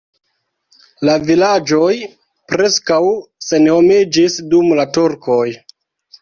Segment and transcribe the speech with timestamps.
[1.09, 1.91] La vilaĝoj
[2.53, 2.97] preskaŭ
[3.49, 5.47] senhomiĝis dum la turkoj.